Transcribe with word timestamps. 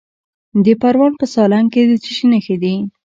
د 0.65 0.67
پروان 0.81 1.13
په 1.19 1.25
سالنګ 1.33 1.67
کې 1.73 1.81
د 1.89 1.91
څه 2.03 2.09
شي 2.15 2.25
نښې 2.31 2.55
دي؟ 2.63 2.75